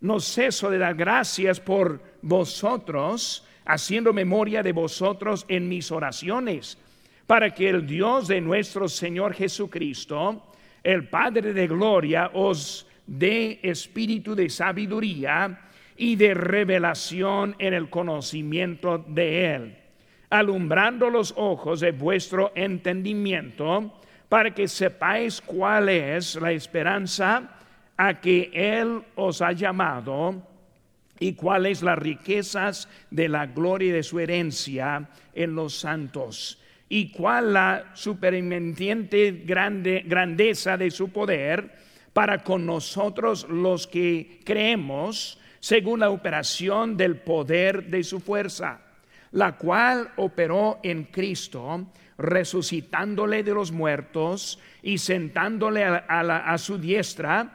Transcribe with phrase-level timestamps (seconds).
[0.00, 6.78] no ceso de dar gracias por vosotros, haciendo memoria de vosotros en mis oraciones,
[7.26, 14.34] para que el Dios de nuestro Señor Jesucristo, el Padre de Gloria, os dé espíritu
[14.34, 19.76] de sabiduría y de revelación en el conocimiento de Él,
[20.30, 27.57] alumbrando los ojos de vuestro entendimiento, para que sepáis cuál es la esperanza
[27.98, 30.42] a que Él os ha llamado
[31.20, 37.52] y cuáles las riquezas de la gloria de su herencia en los santos y cuál
[37.52, 41.76] la superintendente grande, grandeza de su poder
[42.12, 48.80] para con nosotros los que creemos según la operación del poder de su fuerza,
[49.32, 57.54] la cual operó en Cristo, resucitándole de los muertos y sentándole a, a su diestra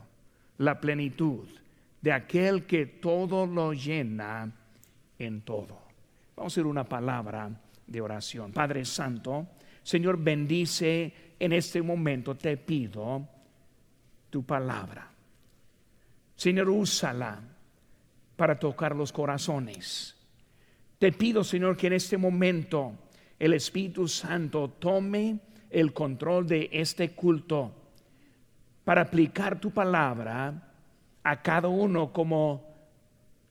[0.61, 1.47] la plenitud
[2.01, 4.51] de aquel que todo lo llena
[5.17, 5.81] en todo.
[6.35, 7.49] Vamos a hacer una palabra
[7.87, 8.51] de oración.
[8.51, 9.47] Padre Santo,
[9.83, 13.27] Señor, bendice en este momento, te pido
[14.29, 15.09] tu palabra.
[16.35, 17.39] Señor, úsala
[18.35, 20.15] para tocar los corazones.
[20.99, 22.93] Te pido, Señor, que en este momento
[23.39, 25.39] el Espíritu Santo tome
[25.71, 27.80] el control de este culto
[28.83, 30.53] para aplicar tu palabra
[31.23, 32.65] a cada uno como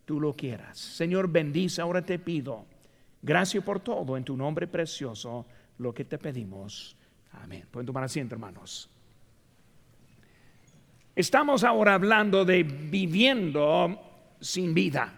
[0.04, 0.78] tú lo quieras.
[0.78, 2.66] Señor, bendice, ahora te pido.
[3.22, 5.46] Gracias por todo, en tu nombre precioso,
[5.78, 6.96] lo que te pedimos.
[7.32, 7.66] Amén.
[7.70, 8.90] Pueden tomar asiento, hermanos.
[11.14, 14.00] Estamos ahora hablando de viviendo
[14.40, 15.12] sin vida.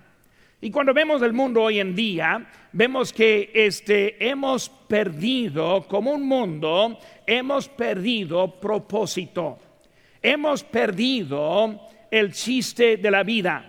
[0.60, 6.26] Y cuando vemos el mundo hoy en día, vemos que este, hemos perdido, como un
[6.26, 9.58] mundo, hemos perdido propósito.
[10.22, 13.64] Hemos perdido el chiste de la vida.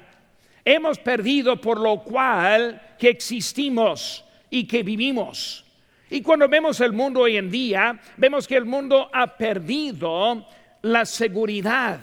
[0.63, 5.65] Hemos perdido por lo cual que existimos y que vivimos.
[6.09, 10.45] Y cuando vemos el mundo hoy en día, vemos que el mundo ha perdido
[10.83, 11.99] la seguridad.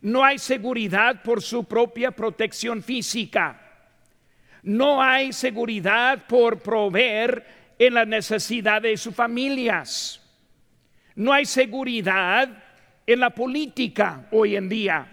[0.00, 3.60] No hay seguridad por su propia protección física.
[4.62, 7.46] No hay seguridad por proveer
[7.78, 10.20] en las necesidades de sus familias.
[11.14, 12.65] No hay seguridad
[13.06, 15.12] en la política hoy en día.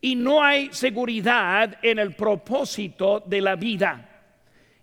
[0.00, 4.06] Y no hay seguridad en el propósito de la vida.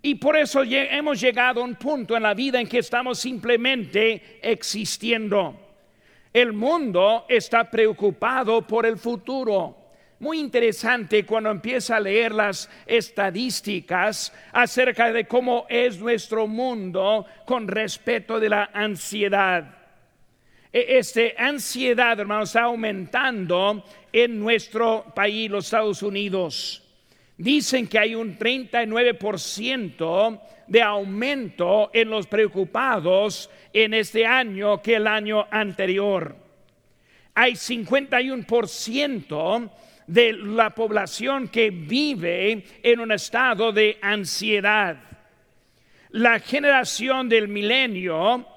[0.02, 4.40] Y por eso hemos llegado a un punto en la vida en que estamos simplemente
[4.42, 5.60] existiendo.
[6.32, 9.76] El mundo está preocupado por el futuro.
[10.20, 17.68] Muy interesante cuando empieza a leer las estadísticas acerca de cómo es nuestro mundo con
[17.68, 19.77] respecto de la ansiedad.
[20.78, 23.84] E, este ansiedad, hermanos, está aumentando
[24.14, 26.84] en nuestro país, los Estados Unidos.
[27.36, 35.08] Dicen que hay un 39% de aumento en los preocupados en este año que el
[35.08, 36.36] año anterior.
[37.34, 39.72] Hay 51%
[40.06, 44.96] de la población que vive en un estado de ansiedad.
[46.12, 48.57] La generación del milenio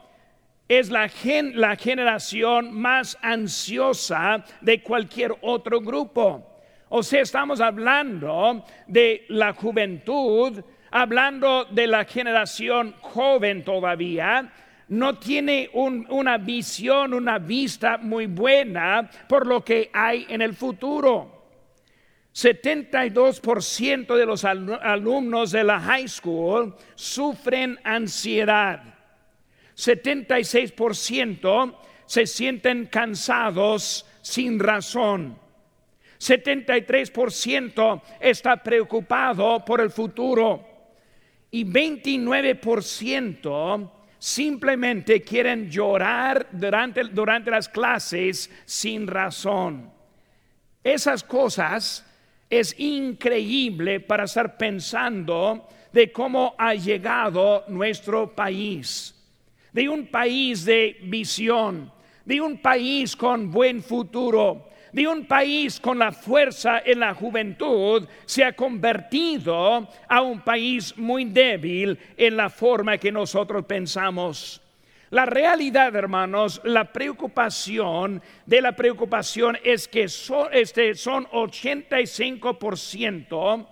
[0.71, 6.47] es la, generación más ansiosa de cualquier otro grupo.
[6.91, 14.53] O sea, estamos hablando de la juventud, hablando de la generación joven todavía,
[14.87, 21.47] no tiene una visión, una vista muy buena por lo que hay en el futuro.
[22.33, 29.00] 72% de los alumnos de la high school sufren ansiedad.
[29.81, 31.75] 76%
[32.05, 35.39] se sienten cansados sin razón.
[36.19, 40.67] 73% está preocupado por el futuro
[41.51, 49.91] y 29% simplemente quieren llorar durante, durante las clases sin razón.
[50.85, 52.07] Esas cosas
[52.51, 59.17] es increíble para estar pensando de cómo ha llegado nuestro país
[59.73, 61.93] de un país de visión,
[62.25, 68.07] de un país con buen futuro, de un país con la fuerza en la juventud
[68.27, 74.61] se ha convertido a un país muy débil en la forma que nosotros pensamos.
[75.11, 83.67] La realidad, hermanos, la preocupación de la preocupación es que son, este, son 85%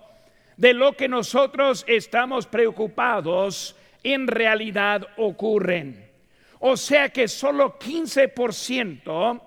[0.57, 6.07] de lo que nosotros estamos preocupados en realidad ocurren.
[6.59, 9.41] O sea que solo 15%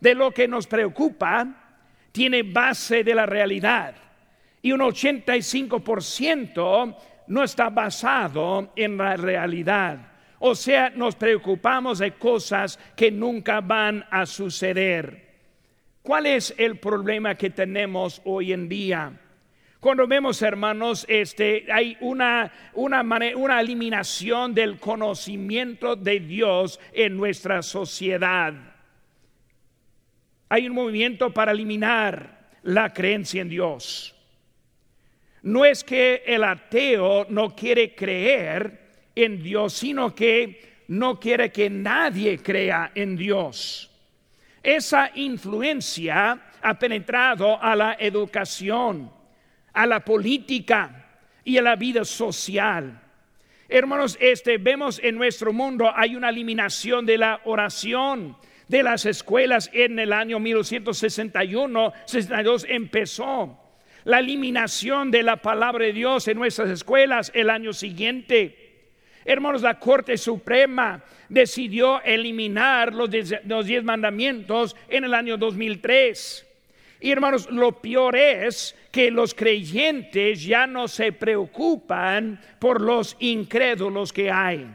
[0.00, 1.46] de lo que nos preocupa
[2.12, 3.94] tiene base de la realidad
[4.62, 6.96] y un 85%
[7.28, 9.98] no está basado en la realidad.
[10.40, 15.24] O sea, nos preocupamos de cosas que nunca van a suceder.
[16.02, 19.12] ¿Cuál es el problema que tenemos hoy en día?
[19.80, 23.02] Cuando vemos, hermanos, este, hay una, una,
[23.36, 28.54] una eliminación del conocimiento de Dios en nuestra sociedad.
[30.48, 34.14] Hay un movimiento para eliminar la creencia en Dios.
[35.42, 41.70] No es que el ateo no quiere creer en Dios, sino que no quiere que
[41.70, 43.90] nadie crea en Dios.
[44.62, 49.10] Esa influencia ha penetrado a la educación,
[49.76, 51.06] a la política
[51.44, 52.98] y a la vida social.
[53.68, 58.36] Hermanos, este vemos en nuestro mundo hay una eliminación de la oración
[58.68, 63.60] de las escuelas en el año 1961, 62 empezó
[64.04, 68.92] la eliminación de la palabra de Dios en nuestras escuelas el año siguiente.
[69.24, 76.45] Hermanos, la Corte Suprema decidió eliminar los diez, mandamientos en el año 2003.
[77.06, 84.12] Y hermanos, lo peor es que los creyentes ya no se preocupan por los incrédulos
[84.12, 84.66] que hay.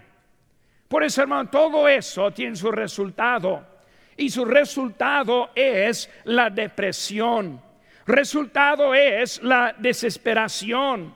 [0.87, 3.67] Por eso, hermano, todo eso tiene su resultado
[4.15, 7.61] y su resultado es la depresión.
[8.05, 11.13] Resultado es la desesperación.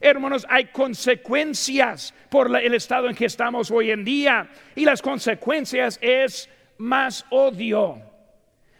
[0.00, 5.96] Hermanos, hay consecuencias por el estado en que estamos hoy en día y las consecuencias
[6.02, 8.02] es más odio,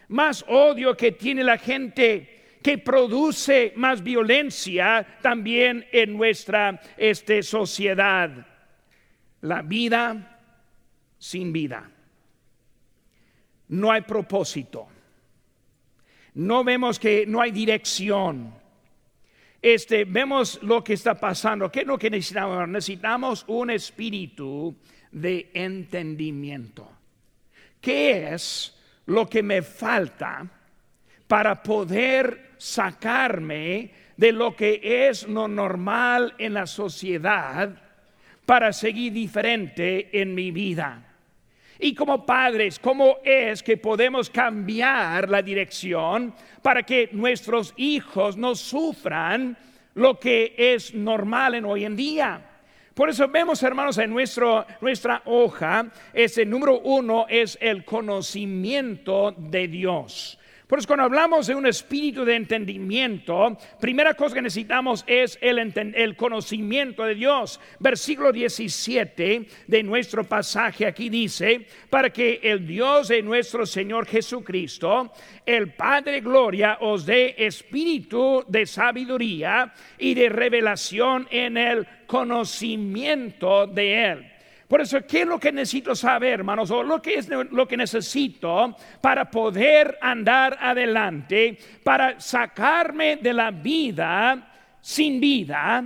[0.08, 8.46] más odio que tiene la gente que produce más violencia también en nuestra este, sociedad.
[9.42, 10.40] La vida
[11.18, 11.90] sin vida
[13.68, 14.88] no hay propósito.
[16.34, 18.54] No vemos que no hay dirección.
[19.60, 21.70] Este, vemos lo que está pasando.
[21.70, 22.68] ¿Qué es lo que necesitamos?
[22.68, 24.76] Necesitamos un espíritu
[25.10, 26.90] de entendimiento.
[27.80, 28.75] ¿Qué es
[29.06, 30.46] lo que me falta
[31.26, 37.70] para poder sacarme de lo que es lo normal en la sociedad
[38.44, 41.02] para seguir diferente en mi vida?
[41.78, 48.54] Y como padres, ¿cómo es que podemos cambiar la dirección para que nuestros hijos no
[48.54, 49.56] sufran
[49.94, 52.55] lo que es normal en hoy en día?
[52.96, 59.68] Por eso vemos, hermanos, en nuestro, nuestra hoja, ese número uno es el conocimiento de
[59.68, 60.38] Dios.
[60.66, 65.58] Por eso cuando hablamos de un espíritu de entendimiento, primera cosa que necesitamos es el,
[65.58, 67.60] el, conocimiento de Dios.
[67.78, 75.12] Versículo 17 de nuestro pasaje aquí dice, para que el Dios de nuestro Señor Jesucristo,
[75.44, 84.04] el Padre Gloria, os dé espíritu de sabiduría y de revelación en el conocimiento de
[84.04, 84.35] Él
[84.68, 86.70] por eso, ¿qué es lo que necesito saber, hermanos?
[86.70, 93.50] O lo que es lo que necesito para poder andar adelante, para sacarme de la
[93.52, 95.84] vida sin vida,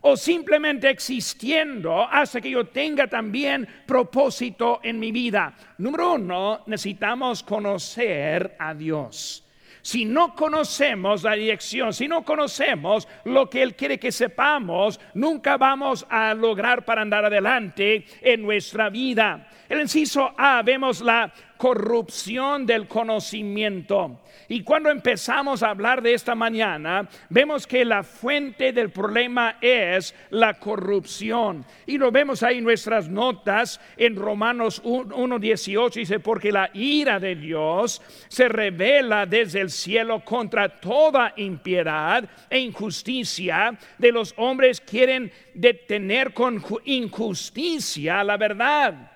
[0.00, 5.54] o simplemente existiendo hasta que yo tenga también propósito en mi vida.
[5.78, 9.45] Número uno, necesitamos conocer a Dios.
[9.86, 15.56] Si no conocemos la dirección, si no conocemos lo que Él quiere que sepamos, nunca
[15.58, 19.46] vamos a lograr para andar adelante en nuestra vida.
[19.68, 24.22] El inciso A, vemos la corrupción del conocimiento.
[24.48, 30.14] Y cuando empezamos a hablar de esta mañana, vemos que la fuente del problema es
[30.30, 31.64] la corrupción.
[31.86, 37.34] Y lo vemos ahí en nuestras notas en Romanos 1.18, dice, porque la ira de
[37.34, 45.32] Dios se revela desde el cielo contra toda impiedad e injusticia de los hombres quieren
[45.54, 49.15] detener con injusticia la verdad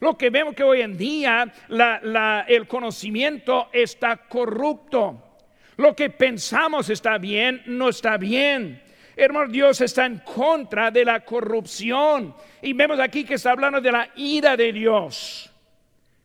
[0.00, 1.52] lo que vemos que hoy en día
[2.48, 5.22] el conocimiento está corrupto.
[5.76, 8.82] Lo que pensamos está bien, no está bien.
[9.16, 12.34] Hermano, Dios está en contra de la corrupción.
[12.62, 15.50] Y vemos aquí que está hablando de la ira de Dios.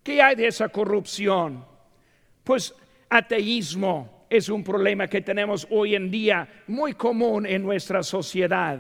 [0.04, 1.66] ¿Qué hay de esa corrupción?
[2.44, 2.74] Pues
[3.10, 8.80] ateísmo es un problema que tenemos hoy en día muy común en nuestra sociedad.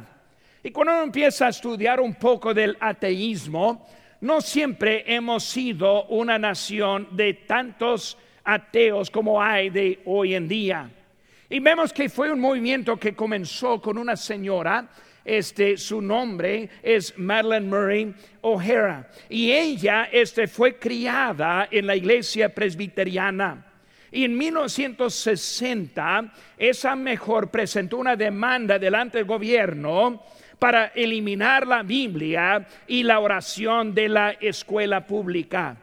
[0.63, 3.87] Y cuando uno empieza a estudiar un poco del ateísmo,
[4.21, 10.89] no siempre hemos sido una nación de tantos ateos como hay de hoy en día.
[11.49, 14.89] Y vemos que fue un movimiento que comenzó con una señora,
[15.23, 22.53] este, su nombre es Madeline Murray O'Hara, y ella este, fue criada en la iglesia
[22.53, 23.65] presbiteriana.
[24.11, 30.23] Y en 1960, esa mejor presentó una demanda delante del gobierno
[30.59, 35.77] para eliminar la Biblia y la oración de la escuela pública.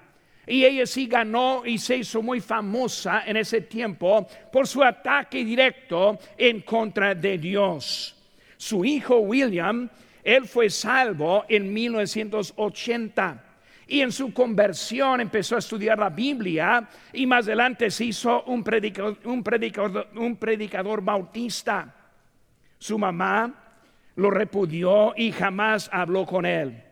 [0.47, 5.45] Y ella sí ganó y se hizo muy famosa en ese tiempo por su ataque
[5.45, 8.17] directo en contra de Dios.
[8.57, 9.88] Su hijo William,
[10.25, 13.45] él fue salvo en 1980
[13.87, 18.64] y en su conversión empezó a estudiar la Biblia y más adelante se hizo un
[18.64, 21.95] predicador, un predicador, un predicador bautista.
[22.79, 23.62] Su mamá
[24.16, 26.83] lo repudió y jamás habló con él.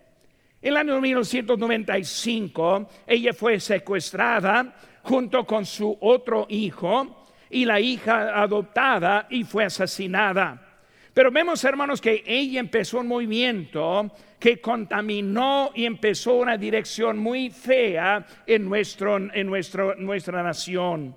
[0.62, 8.41] En el año 1995, ella fue secuestrada junto con su otro hijo y la hija
[8.41, 10.67] adoptada y fue asesinada.
[11.15, 17.50] Pero vemos, hermanos, que ella empezó un movimiento que contaminó y empezó una dirección muy
[17.50, 21.17] fea en, nuestro, en nuestro, nuestra nación.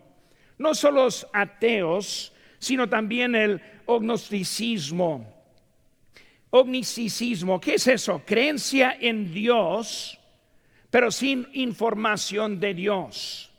[0.57, 5.32] No solo los ateos, sino también el gnosticismo
[6.55, 8.21] Ognicismo, ¿qué es eso?
[8.23, 10.19] Creencia en Dios,
[10.91, 13.51] pero sin información de Dios.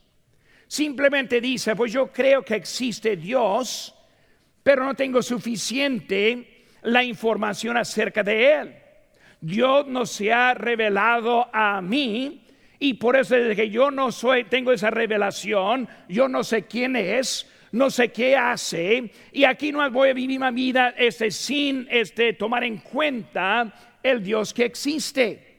[0.68, 3.92] Simplemente dice, pues yo creo que existe Dios,
[4.62, 8.74] pero no tengo suficiente la información acerca de Él.
[9.40, 12.46] Dios no se ha revelado a mí
[12.78, 16.94] y por eso desde que yo no soy, tengo esa revelación, yo no sé quién
[16.94, 21.88] es, no sé qué hace, y aquí no voy a vivir mi vida este, sin
[21.90, 25.54] este, tomar en cuenta el Dios que existe.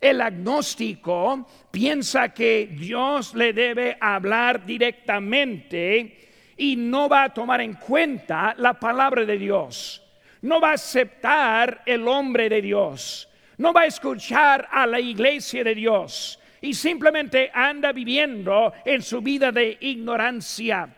[0.00, 7.74] El agnóstico piensa que Dios le debe hablar directamente y no va a tomar en
[7.74, 10.00] cuenta la palabra de Dios.
[10.42, 13.28] No va a aceptar el hombre de Dios.
[13.56, 16.38] No va a escuchar a la iglesia de Dios.
[16.60, 20.94] Y simplemente anda viviendo en su vida de ignorancia.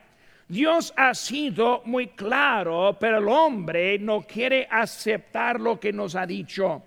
[0.51, 6.27] Dios ha sido muy claro, pero el hombre no quiere aceptar lo que nos ha
[6.27, 6.83] dicho.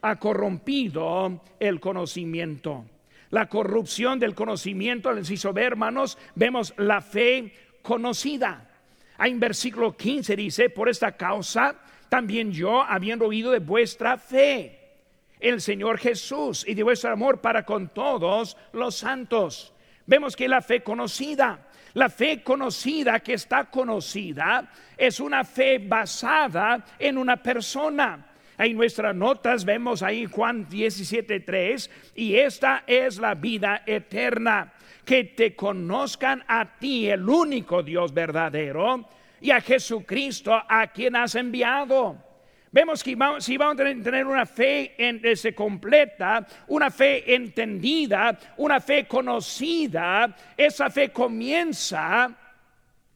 [0.00, 2.86] Ha corrompido el conocimiento.
[3.28, 8.70] La corrupción del conocimiento les hizo ver, hermanos, vemos la fe conocida.
[9.18, 11.76] Hay en versículo 15 dice, por esta causa
[12.08, 14.80] también yo, habiendo oído de vuestra fe,
[15.40, 19.74] el Señor Jesús y de vuestro amor para con todos los santos.
[20.06, 21.63] Vemos que la fe conocida
[21.94, 28.26] la fe conocida que está conocida es una fe basada en una persona.
[28.58, 34.72] En nuestras notas vemos ahí Juan 17:3 y esta es la vida eterna,
[35.04, 39.08] que te conozcan a ti, el único Dios verdadero,
[39.40, 42.23] y a Jesucristo a quien has enviado.
[42.74, 48.80] Vemos que si vamos a tener una fe en, se completa, una fe entendida, una
[48.80, 52.36] fe conocida, esa fe comienza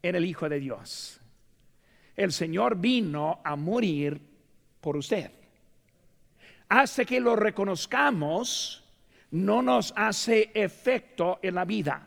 [0.01, 1.21] en el Hijo de Dios.
[2.15, 4.21] El Señor vino a morir
[4.81, 5.33] por usted.
[6.69, 8.85] Hasta que lo reconozcamos,
[9.33, 12.07] no nos hace efecto en la vida.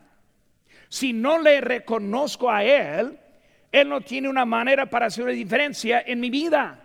[0.88, 3.20] Si no le reconozco a Él,
[3.74, 6.81] Él no tiene una manera para hacer una diferencia en mi vida.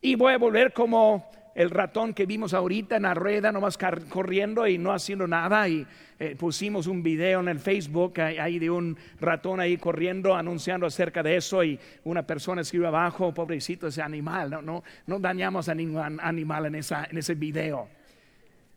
[0.00, 3.78] Y voy a volver como el ratón que vimos ahorita en la rueda, nomás
[4.10, 5.66] corriendo y no haciendo nada.
[5.66, 5.86] Y
[6.18, 11.22] eh, pusimos un video en el Facebook ahí de un ratón ahí corriendo, anunciando acerca
[11.22, 11.64] de eso.
[11.64, 14.50] Y una persona escribe abajo, pobrecito ese animal.
[14.62, 17.88] No, no, dañamos a ningún animal en ese video.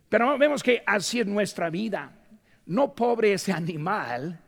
[0.07, 2.13] Pero vemos que así es nuestra vida.
[2.65, 4.39] No pobre ese animal,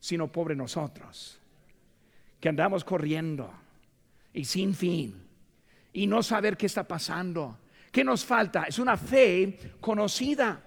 [0.00, 1.40] sino pobre nosotros,
[2.40, 3.48] que andamos corriendo
[4.32, 5.25] y sin fin
[5.96, 7.56] y no saber qué está pasando.
[7.90, 8.64] ¿Qué nos falta?
[8.64, 10.60] Es una fe conocida.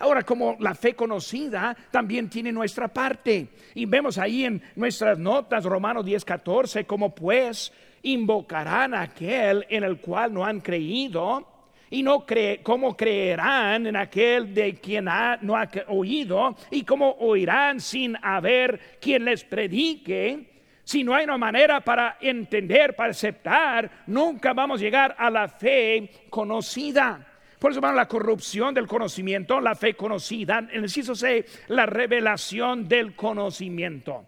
[0.00, 3.50] Ahora, como la fe conocida también tiene nuestra parte.
[3.76, 7.72] Y vemos ahí en nuestras notas, Romanos 10, 14, como pues
[8.02, 11.48] invocarán a aquel en el cual no han creído.
[11.88, 15.04] Y no cree, cómo creerán en aquel de quien
[15.42, 16.56] no ha oído.
[16.72, 20.51] Y cómo oirán sin haber quien les predique.
[20.84, 25.48] Si no hay una manera para entender, para aceptar, nunca vamos a llegar a la
[25.48, 27.28] fe conocida.
[27.58, 31.86] Por eso, hermano, la corrupción del conocimiento, la fe conocida, en el inciso C, la
[31.86, 34.26] revelación del conocimiento.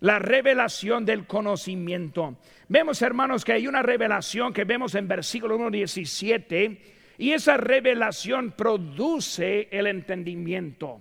[0.00, 2.38] La revelación del conocimiento.
[2.66, 6.82] Vemos, hermanos, que hay una revelación que vemos en versículo 1, 17,
[7.18, 11.00] y esa revelación produce el entendimiento.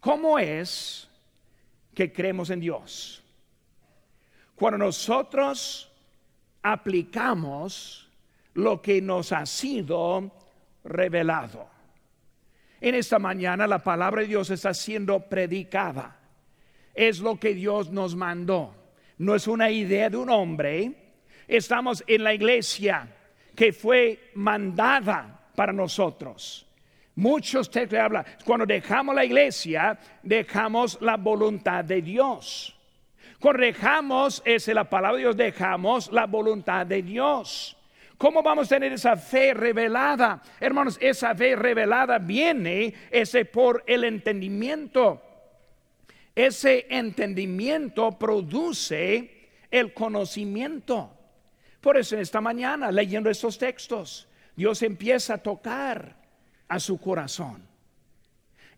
[0.00, 1.08] ¿Cómo es
[1.94, 3.21] que creemos en Dios?
[4.62, 5.90] Cuando nosotros
[6.62, 8.08] aplicamos
[8.54, 10.30] lo que nos ha sido
[10.84, 11.68] revelado.
[12.80, 16.16] En esta mañana la palabra de Dios está siendo predicada.
[16.94, 18.72] Es lo que Dios nos mandó.
[19.18, 20.92] No es una idea de un hombre.
[21.48, 23.08] Estamos en la iglesia
[23.56, 26.68] que fue mandada para nosotros.
[27.16, 32.78] Muchos te hablan, cuando dejamos la iglesia, dejamos la voluntad de Dios.
[33.42, 37.76] Correjamos, es la palabra de Dios, dejamos la voluntad de Dios.
[38.16, 40.40] ¿Cómo vamos a tener esa fe revelada?
[40.60, 45.20] Hermanos, esa fe revelada viene ese por el entendimiento.
[46.36, 51.10] Ese entendimiento produce el conocimiento.
[51.80, 56.14] Por eso en esta mañana, leyendo estos textos, Dios empieza a tocar
[56.68, 57.66] a su corazón.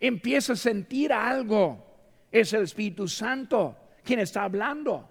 [0.01, 1.85] Empieza a sentir algo.
[2.33, 5.09] Es el Espíritu Santo quien está hablando.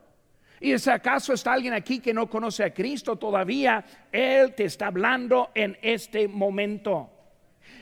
[0.59, 4.87] Y si acaso está alguien aquí que no conoce a Cristo todavía, Él te está
[4.87, 7.09] hablando en este momento.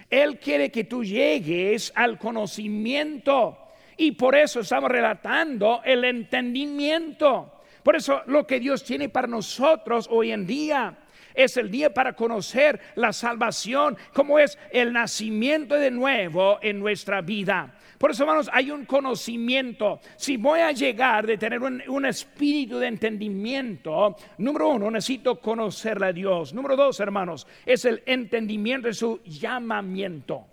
[0.09, 3.57] Él quiere que tú llegues al conocimiento.
[3.97, 7.61] Y por eso estamos relatando el entendimiento.
[7.83, 10.97] Por eso lo que Dios tiene para nosotros hoy en día
[11.33, 17.21] es el día para conocer la salvación, como es el nacimiento de nuevo en nuestra
[17.21, 17.75] vida.
[18.01, 19.99] Por eso, hermanos, hay un conocimiento.
[20.15, 26.11] Si voy a llegar de tener un, espíritu de entendimiento, número uno, necesito conocerle a
[26.11, 26.51] Dios.
[26.51, 30.47] Número dos, hermanos, es el entendimiento de su llamamiento.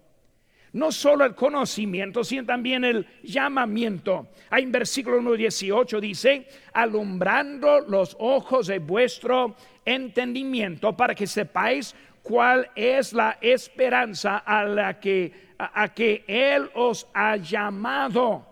[0.74, 4.28] No solo el conocimiento, sino también el llamamiento.
[4.50, 11.94] Hay en versículo 1, 18 dice, alumbrando los ojos de vuestro entendimiento para que sepáis
[12.22, 18.46] cuál es la esperanza a la que a, que Él os ha llamado.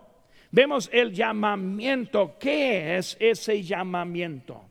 [0.50, 2.36] Vemos el llamamiento.
[2.38, 4.62] ¿Qué es ese llamamiento?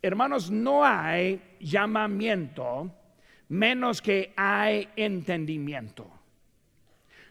[0.00, 2.90] Hermanos, no hay llamamiento
[3.48, 6.10] menos que hay entendimiento.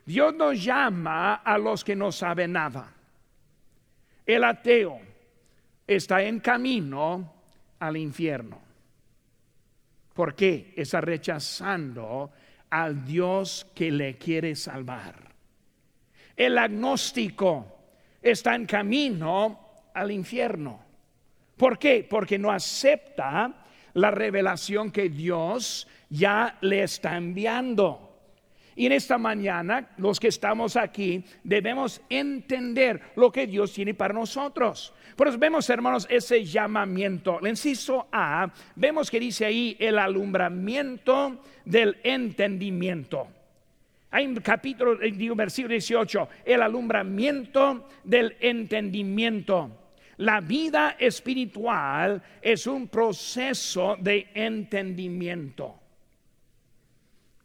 [0.05, 2.93] Dios nos llama a los que no saben nada.
[4.25, 4.99] El ateo
[5.87, 7.33] está en camino
[7.79, 8.59] al infierno.
[10.13, 10.73] ¿Por qué?
[10.75, 12.31] Está rechazando
[12.75, 15.15] al Dios que le quiere salvar.
[16.35, 17.65] El agnóstico
[18.21, 19.59] está en camino
[19.93, 20.83] al infierno.
[21.55, 22.05] ¿Por qué?
[22.09, 28.04] Porque no acepta la revelación que Dios ya le está enviando.
[28.75, 34.13] Y en esta mañana, los que estamos aquí, debemos entender lo que Dios tiene para
[34.13, 34.93] nosotros.
[35.15, 37.39] Por eso vemos, hermanos, ese llamamiento.
[37.39, 43.27] El inciso A, vemos que dice ahí el alumbramiento del entendimiento.
[44.11, 49.71] Hay un capítulo, eh, digo, versículo 18, el alumbramiento del entendimiento.
[50.17, 55.75] La vida espiritual es un proceso de entendimiento.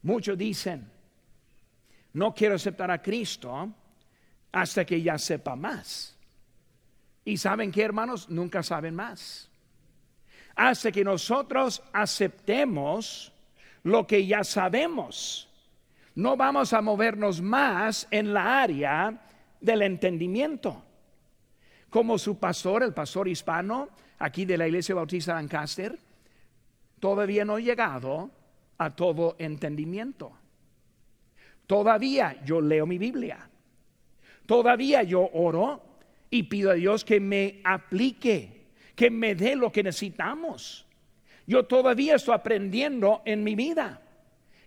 [0.03, 0.90] Muchos dicen,
[2.13, 3.69] no quiero aceptar a Cristo
[4.51, 6.17] hasta que ya sepa más.
[7.23, 9.49] Y saben que hermanos, nunca saben más.
[10.55, 13.31] Hasta que nosotros aceptemos
[13.83, 15.47] lo que ya sabemos,
[16.15, 19.21] no vamos a movernos más en la área
[19.59, 20.83] del entendimiento.
[21.89, 25.97] Como su pastor, el pastor hispano, aquí de la Iglesia Bautista Lancaster,
[26.99, 28.29] todavía no he llegado
[28.77, 30.40] a todo entendimiento.
[31.71, 33.49] Todavía yo leo mi Biblia.
[34.45, 35.81] Todavía yo oro
[36.29, 40.85] y pido a Dios que me aplique, que me dé lo que necesitamos.
[41.47, 44.01] Yo todavía estoy aprendiendo en mi vida.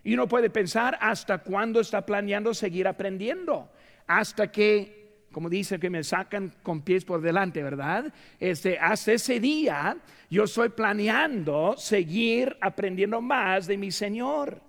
[0.03, 3.69] Y uno puede pensar hasta cuándo está planeando seguir aprendiendo.
[4.07, 8.11] Hasta que, como dice que me sacan con pies por delante, ¿verdad?
[8.39, 9.95] Este, hasta ese día
[10.31, 14.64] yo estoy planeando seguir aprendiendo más de mi Señor.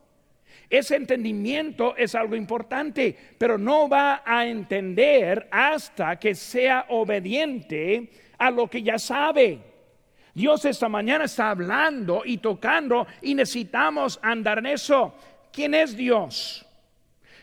[0.68, 8.50] Ese entendimiento es algo importante, pero no va a entender hasta que sea obediente a
[8.50, 9.60] lo que ya sabe.
[10.34, 15.14] Dios esta mañana está hablando y tocando y necesitamos andar en eso.
[15.52, 16.66] ¿Quién es Dios?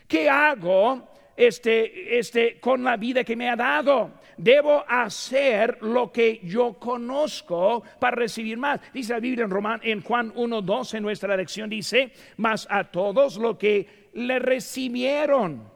[0.08, 4.12] ¿Qué hago este, este, con la vida que me ha dado.
[4.38, 8.80] Debo hacer lo que yo conozco para recibir más.
[8.94, 13.38] Dice la Biblia en, Román, en Juan 1.2 en nuestra lección, dice, más a todos
[13.38, 15.72] lo que le recibieron.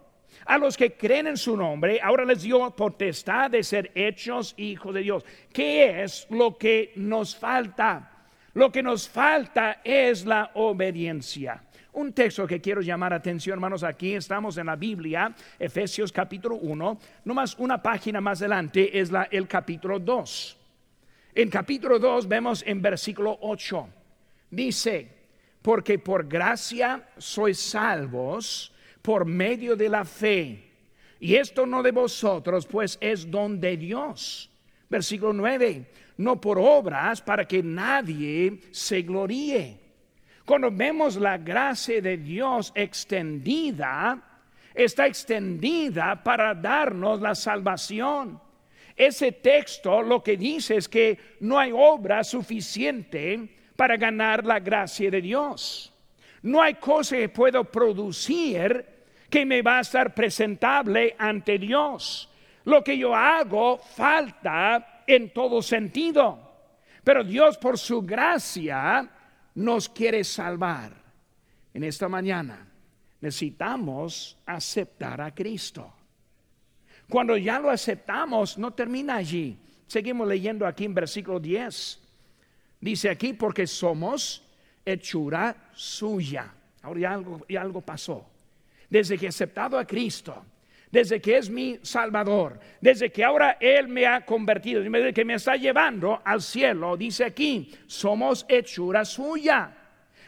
[0.46, 4.93] A los que creen en su nombre, ahora les dio potestad de ser hechos hijos
[4.93, 5.26] de Dios.
[5.52, 8.12] ¿Qué es lo que nos falta?
[8.54, 11.62] Lo que nos falta es la obediencia.
[11.98, 17.00] Un texto que quiero llamar atención, hermanos, aquí estamos en la Biblia, Efesios capítulo 1,
[17.26, 20.58] más una página más adelante es la, el capítulo 2.
[21.34, 23.90] En capítulo 2 vemos en versículo 8,
[24.52, 25.10] dice,
[25.64, 30.70] porque por gracia sois salvos por medio de la fe.
[31.20, 34.52] Y esto no de vosotros, pues es don de Dios.
[34.88, 39.87] Versículo 9, no por obras para que nadie se gloríe
[40.48, 44.18] cuando vemos la gracia de Dios extendida,
[44.74, 48.40] está extendida para darnos la salvación.
[48.96, 55.12] Ese texto lo que dice es que no hay obra suficiente para ganar la gracia
[55.12, 55.94] de Dios.
[56.44, 58.86] No hay cosa que puedo producir
[59.30, 62.30] que me va a estar presentable ante Dios.
[62.64, 66.40] Lo que yo hago falta en todo sentido.
[67.04, 69.12] Pero Dios por su gracia
[69.58, 70.93] nos quiere salvar.
[71.74, 72.67] En esta mañana
[73.22, 75.93] necesitamos aceptar a Cristo.
[77.10, 79.58] Cuando ya lo aceptamos, no termina allí.
[79.88, 82.00] Seguimos leyendo aquí en versículo 10.
[82.82, 84.43] Dice aquí, porque somos
[84.86, 86.54] hechura suya.
[86.84, 88.26] Ahora ya algo, algo pasó.
[88.89, 90.46] Desde que he aceptado a Cristo,
[90.91, 95.34] desde que es mi Salvador, desde que ahora Él me ha convertido, desde que me
[95.34, 99.71] está llevando al cielo, dice aquí, somos hechura suya,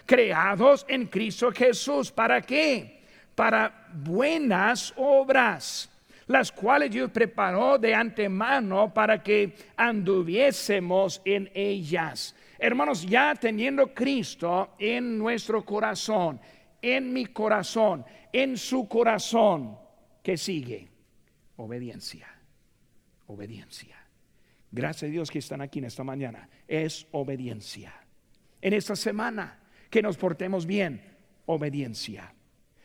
[0.05, 2.11] creados en Cristo Jesús.
[2.11, 3.01] ¿Para qué?
[3.35, 5.89] Para buenas obras,
[6.27, 12.35] las cuales Dios preparó de antemano para que anduviésemos en ellas.
[12.57, 16.41] Hermanos, ya teniendo Cristo en nuestro corazón,
[16.81, 19.77] en mi corazón, en su corazón,
[20.23, 20.87] ¿Qué sigue?
[21.57, 22.27] Obediencia.
[23.27, 23.95] Obediencia.
[24.71, 26.49] Gracias a Dios que están aquí en esta mañana.
[26.67, 27.93] Es obediencia.
[28.61, 31.01] En esta semana, que nos portemos bien.
[31.45, 32.33] Obediencia.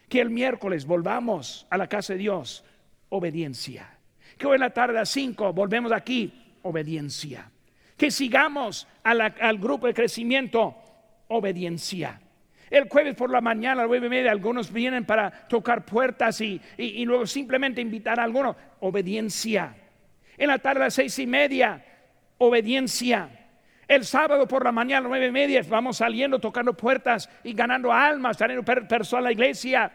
[0.09, 2.65] Que el miércoles volvamos a la casa de Dios.
[3.09, 3.99] Obediencia.
[4.39, 6.57] Que hoy en la tarde a 5 volvemos aquí.
[6.63, 7.51] Obediencia.
[7.97, 10.75] Que sigamos al grupo de crecimiento.
[11.29, 12.21] Obediencia
[12.75, 16.41] el jueves por la mañana, a las nueve y media, algunos vienen para tocar puertas
[16.41, 16.61] y,
[17.05, 18.57] luego simplemente invitar a algunos.
[18.81, 19.77] Obediencia.
[20.37, 21.85] En la tarde a las seis y media,
[22.37, 23.29] obediencia.
[23.87, 27.53] El sábado por la mañana a las nueve y media vamos saliendo, tocando puertas y
[27.53, 29.93] ganando almas, trayendo personas a la iglesia.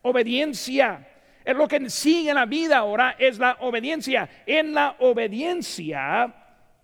[0.00, 1.06] Obediencia.
[1.44, 4.28] Es lo que sigue en la vida ahora, es la obediencia.
[4.46, 6.34] En la obediencia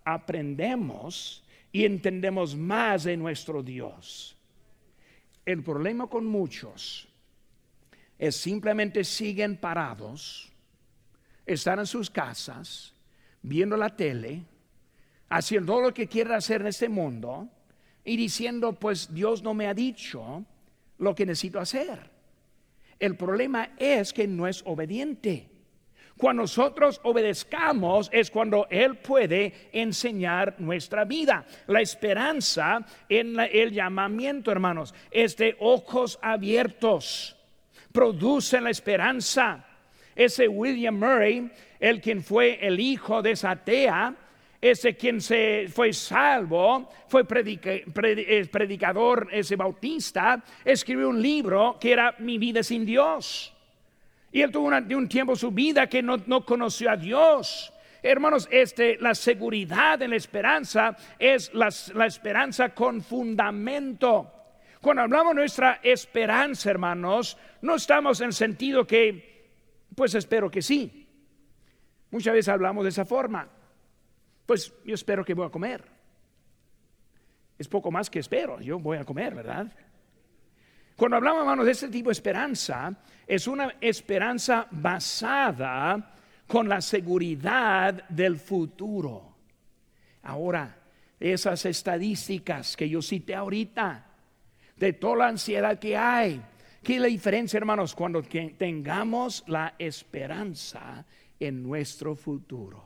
[0.03, 4.38] aprendemos y entendemos más de nuestro Dios.
[5.49, 7.07] El problema con muchos
[8.19, 10.53] es simplemente siguen parados,
[11.43, 12.93] están en sus casas,
[13.41, 14.43] viendo la tele,
[15.27, 17.49] haciendo lo que quieren hacer en este mundo
[18.05, 20.45] y diciendo, pues Dios no me ha dicho
[20.99, 22.11] lo que necesito hacer.
[22.99, 25.49] El problema es que no es obediente.
[26.19, 31.45] Cuando nosotros obedezcamos es cuando Él puede enseñar nuestra vida.
[31.67, 37.37] La esperanza en el llamamiento, hermanos, es de ojos abiertos.
[37.93, 39.65] Produce la esperanza.
[40.13, 44.13] Ese William Murray, el quien fue el hijo de esa atea,
[44.59, 52.37] ese quien se fue salvo, fue predicador, ese bautista, escribió un libro que era Mi
[52.37, 53.53] vida sin Dios.
[54.31, 57.73] Y él tuvo de un tiempo su vida que no, conoció a Dios.
[58.01, 64.31] Hermanos, este, la seguridad en la esperanza es la, la esperanza con fundamento.
[64.81, 69.49] Cuando hablamos de nuestra esperanza, hermanos, no estamos en el sentido que,
[69.95, 71.07] pues espero que sí.
[72.11, 73.49] Muchas veces hablamos de esa forma.
[74.45, 75.83] Pues yo espero que voy a comer.
[77.57, 79.69] Es poco más que espero, yo voy a comer, ¿verdad?
[80.99, 82.93] Cuando hablamos, hermanos, de este tipo de esperanza,
[83.25, 86.13] es una esperanza basada
[86.45, 89.37] con la seguridad del futuro.
[90.23, 90.77] Ahora,
[91.17, 94.07] esas estadísticas que yo cité ahorita,
[94.75, 96.41] de toda la ansiedad que hay,
[96.83, 101.05] ¿qué es la diferencia, hermanos, cuando tengamos la esperanza
[101.39, 102.83] en nuestro futuro?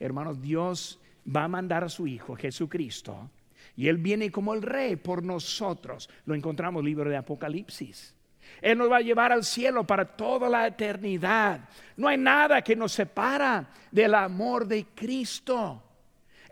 [0.00, 3.30] Hermanos, Dios va a mandar a su Hijo Jesucristo
[3.76, 6.08] y Él viene como el rey por nosotros.
[6.26, 8.14] Lo encontramos en el libro de Apocalipsis.
[8.60, 11.60] Él nos va a llevar al cielo para toda la eternidad.
[11.96, 15.82] No hay nada que nos separa del amor de Cristo.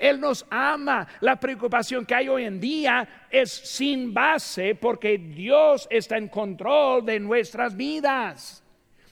[0.00, 1.06] Él nos ama.
[1.20, 7.04] La preocupación que hay hoy en día es sin base porque Dios está en control
[7.04, 8.64] de nuestras vidas.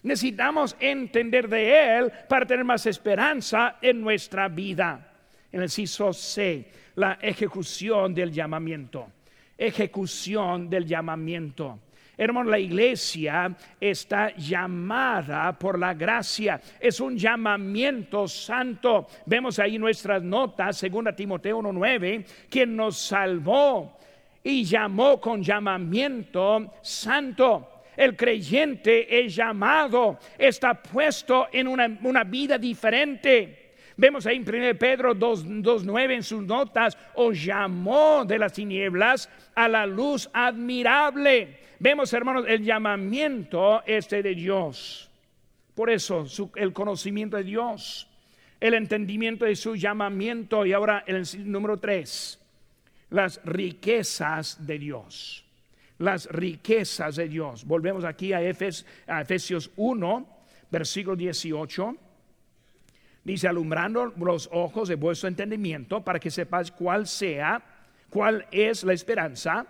[0.02, 5.12] Necesitamos entender de Él para tener más esperanza en nuestra vida.
[5.52, 9.06] En el CISO C, la ejecución del llamamiento.
[9.56, 11.78] Ejecución del llamamiento.
[12.16, 16.60] Hermano, la iglesia está llamada por la gracia.
[16.80, 19.06] Es un llamamiento santo.
[19.26, 23.96] Vemos ahí nuestras notas, 2 Timoteo 1.9, quien nos salvó
[24.42, 27.84] y llamó con llamamiento santo.
[27.96, 33.67] El creyente es llamado, está puesto en una vida diferente.
[33.98, 39.68] Vemos ahí en 1 Pedro 2.9 en sus notas, os llamó de las tinieblas a
[39.68, 45.10] la luz admirable vemos, hermanos, el llamamiento este de Dios.
[45.74, 48.08] Por eso, el conocimiento de Dios,
[48.60, 50.66] el entendimiento de su llamamiento.
[50.66, 52.40] Y ahora el número tres,
[53.10, 55.44] las riquezas de Dios.
[55.98, 57.64] Las riquezas de Dios.
[57.64, 60.28] Volvemos aquí a, a Efesios 1,
[60.70, 61.96] versículo 18.
[63.28, 67.60] Dice, alumbrando los ojos de vuestro entendimiento para que sepas cuál sea,
[68.08, 69.66] cuál es la esperanza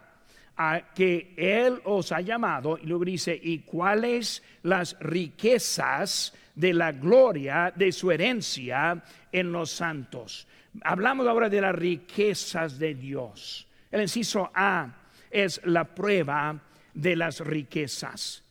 [0.56, 6.92] a que Él os ha llamado, y luego dice, y cuáles las riquezas de la
[6.92, 10.46] gloria de su herencia en los santos.
[10.82, 13.66] Hablamos ahora de las riquezas de Dios.
[13.90, 14.88] El inciso A
[15.32, 16.60] es la prueba
[16.94, 18.44] de las riquezas.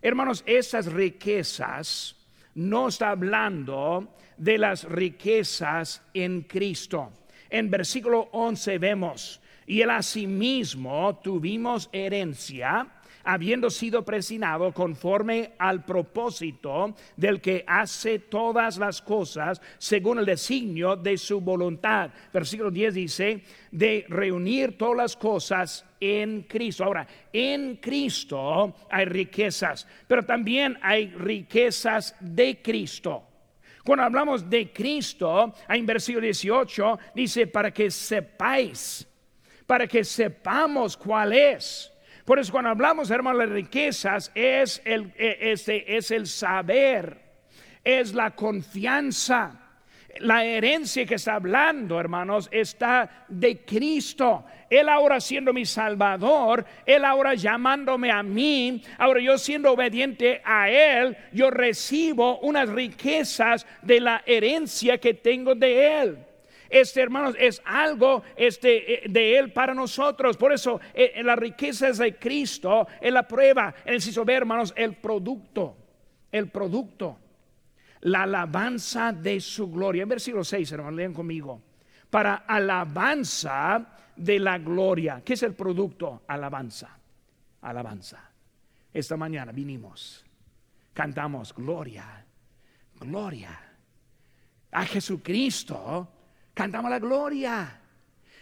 [0.00, 2.21] Hermanos, esas riquezas
[2.54, 7.12] no está hablando de las riquezas en Cristo.
[7.48, 12.86] En versículo 11 vemos, y él asimismo tuvimos herencia,
[13.24, 20.96] habiendo sido presinado conforme al propósito del que hace todas las cosas según el designio
[20.96, 22.10] de su voluntad.
[22.32, 26.84] Versículo 10 dice, de reunir todas las cosas en Cristo.
[26.84, 33.24] Ahora, en Cristo hay riquezas, pero también hay riquezas de Cristo.
[33.84, 39.08] Cuando hablamos de Cristo, en versículo 18 dice, para que sepáis
[39.66, 41.91] para que sepamos cuál es.
[42.24, 47.18] Por eso cuando hablamos, hermanos, de riquezas, es el, e, este, es el saber,
[47.82, 49.58] es la confianza.
[50.18, 54.44] La herencia que está hablando, hermanos, está de Cristo.
[54.68, 60.70] Él ahora siendo mi Salvador, Él ahora llamándome a mí, ahora yo siendo obediente a
[60.70, 66.18] Él, yo recibo unas riquezas de la herencia que tengo de Él.
[66.72, 70.38] Este, hermanos, es algo este, eh, de Él para nosotros.
[70.38, 74.72] Por eso, eh, en la riqueza de Cristo, en la prueba, en el ver, hermanos,
[74.74, 75.76] el producto,
[76.32, 77.18] el producto,
[78.00, 80.04] la alabanza de su gloria.
[80.04, 81.60] En versículo 6, hermanos, lean conmigo.
[82.08, 85.20] Para alabanza de la gloria.
[85.22, 86.22] ¿Qué es el producto?
[86.26, 86.98] Alabanza.
[87.60, 88.30] Alabanza.
[88.94, 90.24] Esta mañana vinimos,
[90.94, 92.24] cantamos gloria,
[92.98, 93.60] gloria
[94.70, 96.08] a Jesucristo
[96.54, 97.80] cantamos la gloria.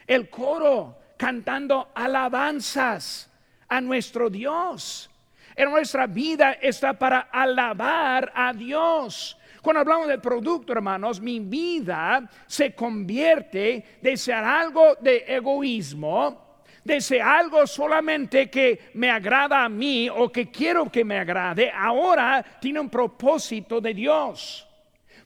[0.06, 3.30] El coro cantando alabanzas
[3.68, 5.10] a nuestro Dios.
[5.54, 9.36] En nuestra vida está para alabar a Dios.
[9.62, 17.00] Cuando hablamos del producto, hermanos, mi vida se convierte de ser algo de egoísmo, de
[17.00, 22.42] ser algo solamente que me agrada a mí o que quiero que me agrade, ahora
[22.58, 24.66] tiene un propósito de Dios.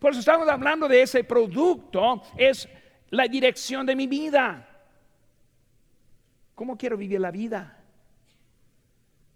[0.05, 2.69] Por eso estamos hablando de ese producto, es
[3.09, 4.69] la dirección de mi vida.
[6.55, 7.83] ¿Cómo quiero vivir la vida?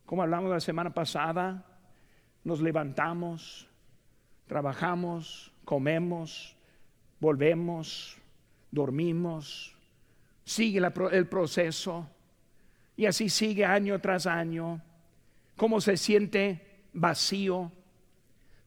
[0.05, 1.65] Como hablamos la semana pasada,
[2.45, 3.67] nos levantamos,
[4.47, 6.55] trabajamos, comemos,
[7.19, 8.19] volvemos,
[8.71, 9.75] dormimos,
[10.45, 12.11] sigue el proceso
[12.95, 14.83] y así sigue año tras año.
[15.57, 17.73] ¿Cómo se siente vacío,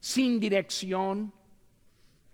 [0.00, 1.32] sin dirección?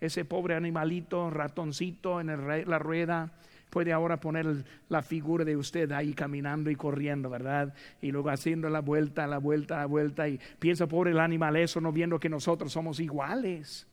[0.01, 2.29] Ese pobre animalito, ratoncito en
[2.69, 3.33] la rueda,
[3.71, 7.75] puede ahora poner la figura de usted ahí caminando y corriendo, ¿verdad?
[8.01, 11.81] Y luego haciendo la vuelta, la vuelta, la vuelta y piensa por el animal eso,
[11.81, 13.87] no viendo que nosotros somos iguales.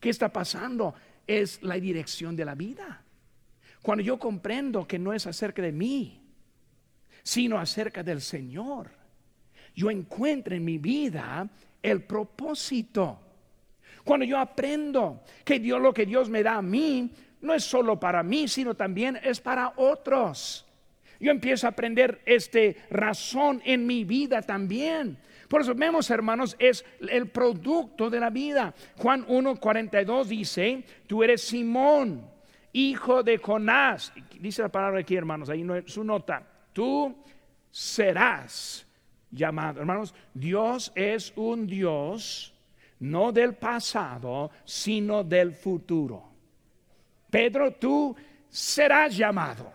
[0.00, 0.94] ¿Qué está pasando?
[1.26, 3.02] Es la dirección de la vida.
[3.82, 6.20] Cuando yo comprendo que no es acerca de mí,
[7.22, 8.90] sino acerca del Señor,
[9.74, 11.48] yo encuentro en mi vida
[11.82, 13.20] el propósito.
[14.04, 17.10] Cuando yo aprendo que Dios lo que Dios me da a mí
[17.40, 20.66] no es solo para mí, sino también es para otros.
[21.20, 25.18] yo empiezo a aprender este razón en mi vida también.
[25.48, 28.74] Por eso vemos, hermanos, es el producto de la vida.
[28.96, 32.26] Juan 1:42 dice, tú eres Simón,
[32.72, 34.12] hijo de Jonás.
[34.40, 36.42] Dice la palabra aquí, hermanos, ahí no su nota.
[36.72, 37.14] Tú
[37.70, 38.86] serás
[39.30, 39.80] llamado.
[39.80, 42.51] Hermanos, Dios es un Dios
[43.02, 46.22] no del pasado, sino del futuro.
[47.30, 48.14] Pedro, tú
[48.48, 49.72] serás llamado.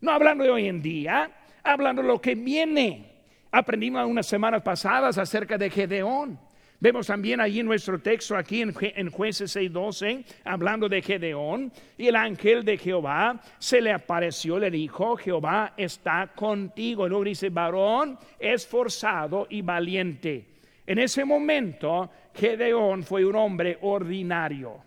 [0.00, 1.32] No hablando de hoy en día,
[1.64, 3.24] hablando de lo que viene.
[3.50, 6.38] Aprendimos unas semanas pasadas acerca de Gedeón.
[6.78, 12.14] Vemos también allí nuestro texto, aquí en, en jueces 6:12, hablando de Gedeón, y el
[12.14, 17.04] ángel de Jehová se le apareció, le dijo, Jehová está contigo.
[17.04, 20.57] Y luego dice, varón esforzado y valiente.
[20.88, 24.82] En ese momento, Gedeón fue un hombre ordinario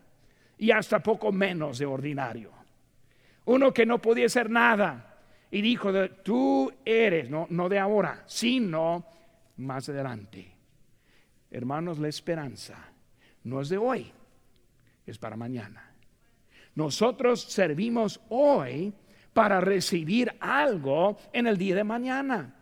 [0.58, 2.52] y hasta poco menos de ordinario.
[3.46, 5.20] Uno que no podía ser nada.
[5.52, 5.92] Y dijo,
[6.24, 9.06] tú eres, no, no de ahora, sino
[9.58, 10.52] más adelante.
[11.52, 12.84] Hermanos, la esperanza
[13.44, 14.12] no es de hoy,
[15.06, 15.94] es para mañana.
[16.74, 18.92] Nosotros servimos hoy
[19.34, 22.56] para recibir algo en el día de mañana.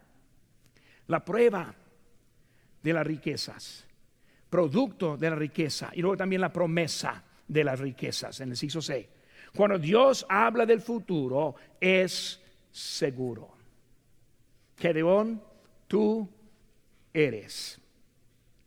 [1.08, 1.74] La prueba
[2.82, 3.86] de las riquezas,
[4.50, 8.82] producto de la riqueza y luego también la promesa de las riquezas, en el inciso
[8.82, 9.10] C.
[9.56, 13.50] Cuando Dios habla del futuro, es seguro.
[14.78, 15.42] Gedeón,
[15.88, 16.30] tú
[17.14, 17.80] eres.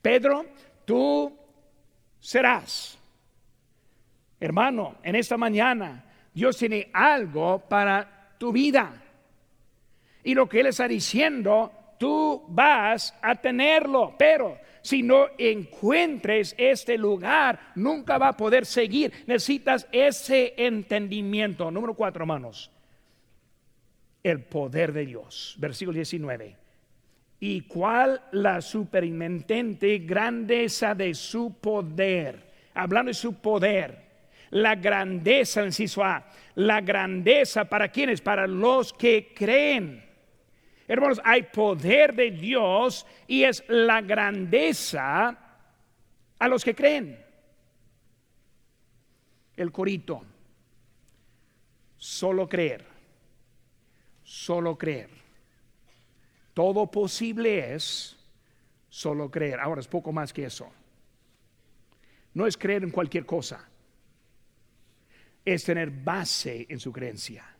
[0.03, 0.46] Pedro,
[0.85, 1.33] tú
[2.18, 2.98] serás.
[4.40, 9.01] Hermano, en esta mañana Dios tiene algo para tu vida.
[10.25, 11.72] Y lo que Él está diciendo,
[12.03, 14.17] tú vas a tenerlo.
[14.19, 19.12] Pero si no encuentres este lugar, nunca va a poder seguir.
[19.29, 21.71] Necesitas ese entendimiento.
[21.71, 22.73] Número cuatro, hermanos.
[24.21, 25.55] El poder de Dios.
[25.61, 26.57] Versículo 19.
[27.38, 32.51] Y cuál la superimentente grandeza de su poder.
[32.75, 34.11] Hablando de su poder.
[34.51, 36.29] La grandeza, inciso A.
[36.57, 38.21] La grandeza para quienes?
[38.21, 40.12] Para los que creen
[40.88, 45.38] Hermanos, hay poder de Dios y es la grandeza
[46.38, 47.18] a los que creen.
[49.57, 50.25] El corito.
[51.97, 52.85] Solo creer.
[54.25, 55.11] Solo creer.
[56.55, 58.16] Todo posible es
[58.88, 59.61] solo creer.
[59.61, 60.71] Ahora es poco más que eso.
[62.35, 63.68] No es creer en cualquier cosa.
[65.45, 67.52] Es tener base en su creencia.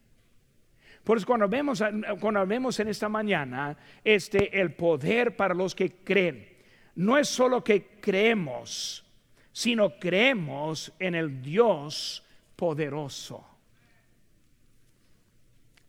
[1.05, 1.83] Por eso cuando vemos,
[2.21, 6.49] cuando vemos en esta mañana este, el poder para los que creen,
[6.95, 9.05] no es solo que creemos,
[9.53, 13.45] sino creemos en el Dios poderoso.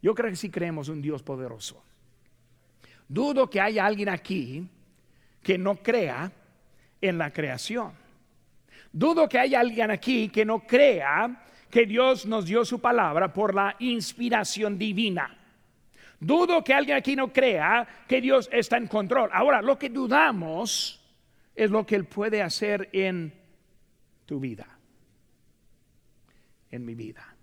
[0.02, 1.82] Yo creo que sí creemos un Dios poderoso.
[3.08, 4.68] Dudo que haya alguien aquí
[5.42, 6.32] que no crea
[7.00, 7.94] en la creación.
[8.92, 13.56] Dudo que haya alguien aquí que no crea que Dios nos dio su palabra por
[13.56, 15.36] la inspiración divina.
[16.20, 19.32] Dudo que alguien aquí no crea que Dios está en control.
[19.34, 21.02] Ahora, lo que dudamos
[21.56, 23.34] es lo que Él puede hacer en
[24.28, 24.68] tu vida,
[26.70, 27.36] en mi vida.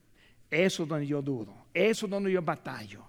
[0.48, 3.02] Eso es donde yo dudo, eso es donde yo batallo.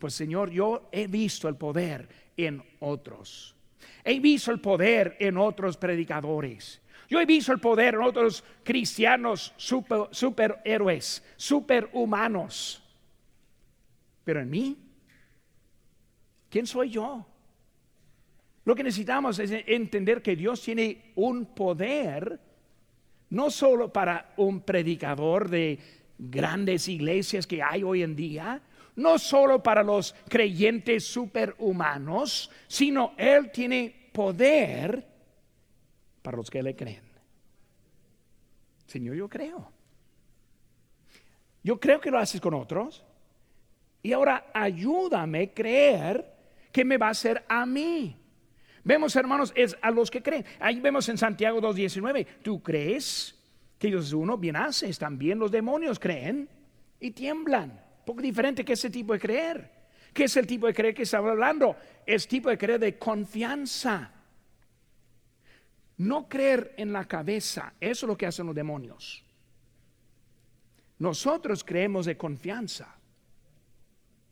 [0.00, 3.54] Pues Señor, yo he visto el poder en otros.
[4.02, 6.82] He visto el poder en otros predicadores.
[7.08, 12.82] Yo he visto el poder en otros cristianos super, superhéroes, superhumanos.
[14.24, 14.76] Pero en mí,
[16.50, 17.24] ¿quién soy yo?
[18.64, 22.40] Lo que necesitamos es entender que Dios tiene un poder,
[23.30, 25.78] no solo para un predicador de
[26.18, 28.60] grandes iglesias que hay hoy en día,
[28.96, 35.15] no solo para los creyentes superhumanos, sino Él tiene poder
[36.26, 37.04] para los que le creen.
[38.84, 39.70] Señor, yo creo.
[41.62, 43.04] Yo creo que lo haces con otros.
[44.02, 46.34] Y ahora ayúdame a creer
[46.72, 48.16] que me va a hacer a mí.
[48.82, 50.44] Vemos, hermanos, es a los que creen.
[50.58, 52.26] Ahí vemos en Santiago 2.19.
[52.42, 53.40] ¿Tú crees
[53.78, 54.36] que Dios es uno?
[54.36, 54.98] Bien haces.
[54.98, 56.48] También los demonios creen
[56.98, 57.80] y tiemblan.
[58.04, 59.70] Poco diferente que ese tipo de creer.
[60.12, 61.76] ¿Qué es el tipo de creer que estaba hablando?
[62.04, 64.10] Es tipo de creer de confianza.
[65.98, 69.24] No creer en la cabeza, eso es lo que hacen los demonios.
[70.98, 72.94] Nosotros creemos de confianza.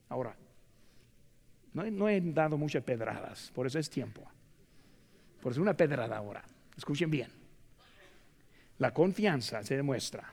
[0.08, 0.36] Ahora,
[1.72, 4.22] no, no he dado muchas pedradas, por eso es tiempo.
[5.40, 6.42] Por eso es una pedrada ahora.
[6.76, 7.30] Escuchen bien.
[8.78, 10.32] La confianza se demuestra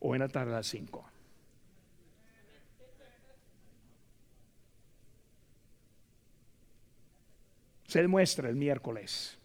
[0.00, 1.10] hoy en la tarde a las 5.
[7.86, 9.37] Se demuestra el miércoles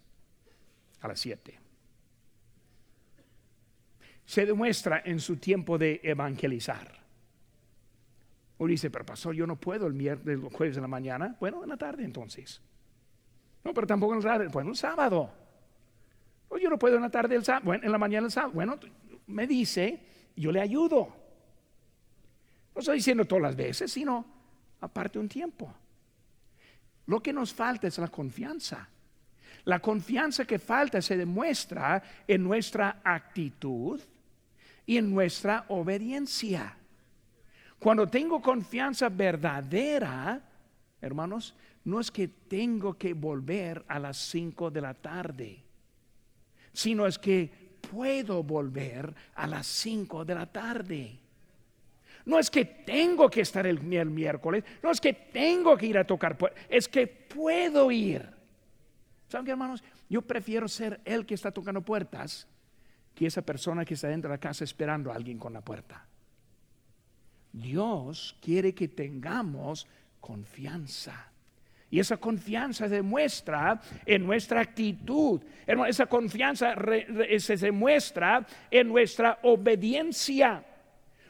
[1.04, 1.60] a las 7.
[4.26, 7.04] Se demuestra en su tiempo de evangelizar.
[8.58, 11.36] Uno dice, pero pastor, yo no puedo el, miércoles, el jueves de la mañana.
[11.40, 12.62] Bueno, en la tarde entonces.
[13.64, 14.48] No, pero tampoco en la tarde.
[14.48, 15.30] Bueno, un sábado.
[16.48, 17.66] O yo no puedo en la tarde el sábado.
[17.66, 18.54] Bueno, en la mañana el sábado.
[18.54, 18.80] Bueno,
[19.28, 20.00] me dice,
[20.38, 21.14] yo le ayudo.
[22.74, 24.26] No estoy diciendo todas las veces, sino
[24.80, 25.74] aparte un tiempo.
[27.08, 28.88] Lo que nos falta es la confianza.
[29.66, 34.02] La confianza que falta se demuestra en nuestra actitud
[34.86, 36.78] y en nuestra obediencia.
[37.80, 40.42] Cuando tengo confianza verdadera,
[41.02, 41.54] hermanos,
[41.86, 45.64] no es que tengo que volver a las 5 de la tarde,
[46.72, 47.52] sino es que
[47.92, 51.20] puedo volver a las 5 de la tarde.
[52.26, 56.08] No es que tengo que estar el, miércoles, no es que tengo que ir a
[56.08, 56.38] tocar,
[56.70, 58.43] es que puedo ir.
[59.34, 59.84] ¿Saben qué, hermanos?
[60.08, 62.48] Yo prefiero ser el que está tocando puertas
[63.16, 66.06] que esa persona que está dentro de la casa esperando a alguien con la puerta.
[67.52, 69.88] Dios quiere que tengamos
[70.22, 71.32] confianza.
[71.90, 75.42] Y esa confianza se demuestra en nuestra actitud.
[75.66, 76.76] Esa confianza
[77.40, 80.64] se demuestra en nuestra obediencia.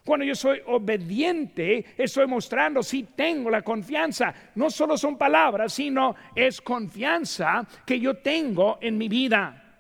[0.06, 4.34] Cuando yo soy obediente, estoy mostrando si tengo la confianza.
[4.56, 9.80] No solo son palabras, sino es confianza que yo tengo en mi vida.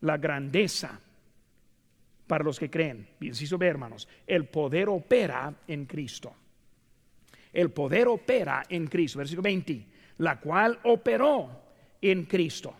[0.00, 1.00] La grandeza
[2.26, 3.06] para los que creen.
[3.20, 6.34] Inciso B, hermanos, el poder opera en Cristo.
[7.52, 9.18] El poder opera en Cristo.
[9.18, 9.86] Versículo 20,
[10.18, 11.48] la cual operó
[12.00, 12.74] en Cristo.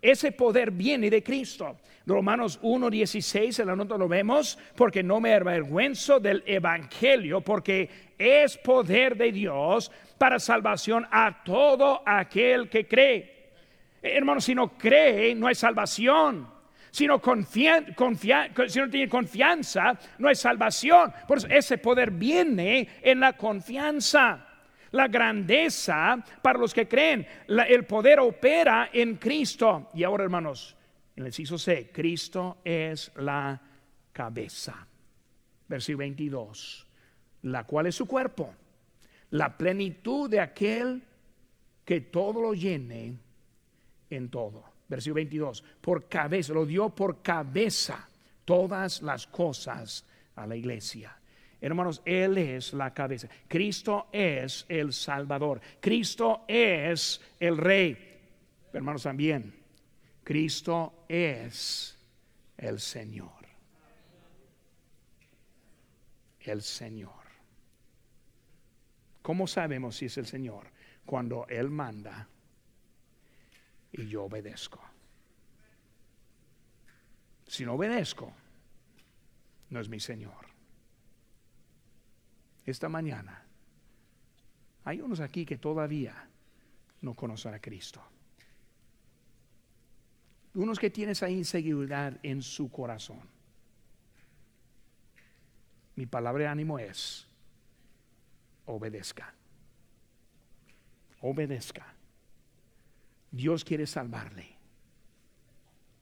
[0.00, 1.78] Ese poder viene de Cristo.
[2.06, 8.56] Romanos 1.16, en la nota lo vemos, porque no me avergüenzo del Evangelio, porque es
[8.58, 13.50] poder de Dios para salvación a todo aquel que cree.
[14.00, 16.56] Hermanos, si no cree, no hay salvación
[16.96, 17.20] si no,
[18.68, 21.12] si no tiene confianza, no hay salvación.
[21.28, 24.45] Por eso ese poder viene en la confianza.
[24.96, 29.90] La grandeza para los que creen, el poder opera en Cristo.
[29.94, 30.76] Y ahora, hermanos,
[31.14, 33.60] en el inciso C, Cristo es la
[34.12, 34.86] cabeza.
[35.68, 36.86] Versículo 22,
[37.42, 38.54] la cual es su cuerpo,
[39.30, 41.02] la plenitud de aquel
[41.84, 43.18] que todo lo llene
[44.10, 48.08] en todo versículo 22, por cabeza, lo dio por cabeza
[48.44, 51.16] todas las cosas a la iglesia.
[51.66, 53.28] Hermanos, Él es la cabeza.
[53.48, 55.60] Cristo es el Salvador.
[55.80, 58.20] Cristo es el Rey.
[58.72, 59.52] Hermanos, también,
[60.22, 61.98] Cristo es
[62.56, 63.32] el Señor.
[66.38, 67.26] El Señor.
[69.20, 70.68] ¿Cómo sabemos si es el Señor?
[71.04, 72.28] Cuando Él manda
[73.90, 74.80] y yo obedezco.
[77.48, 78.32] Si no obedezco,
[79.70, 80.45] no es mi Señor.
[82.66, 83.44] Esta mañana
[84.84, 86.28] hay unos aquí que todavía
[87.00, 88.02] no conocen a Cristo.
[90.54, 93.20] Unos que tienen esa inseguridad en su corazón.
[95.94, 97.26] Mi palabra de ánimo es,
[98.66, 99.34] obedezca.
[101.20, 101.94] Obedezca.
[103.30, 104.56] Dios quiere salvarle.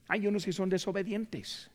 [0.09, 1.71] Hay unos que son desobedientes.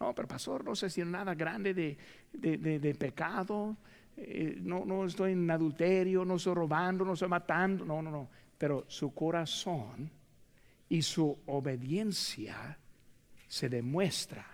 [0.00, 3.76] No, pero pastor, no sé si nada grande de, pecado.
[4.20, 7.84] Eh, no, no estoy en adulterio, no estoy robando, no estoy matando.
[7.84, 8.28] No, no, no.
[8.56, 10.10] Pero su corazón
[10.88, 12.78] y su obediencia
[13.46, 14.44] se demuestra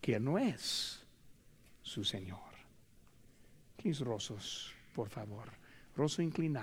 [0.00, 1.04] que no es
[1.82, 2.54] su Señor.
[3.84, 4.02] Mis
[4.94, 5.50] por favor.
[5.94, 6.62] Roso inclinado.